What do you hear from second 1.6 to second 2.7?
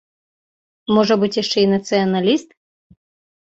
і нацыяналіст.